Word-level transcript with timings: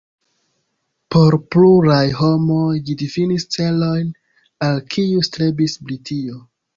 Por 1.15 1.35
pluraj 1.55 2.07
homoj 2.21 2.71
ĝi 2.87 2.95
difinis 3.01 3.45
celojn 3.57 4.07
al 4.69 4.81
kiuj 4.95 5.21
strebis 5.29 5.77
Britio. 5.85 6.41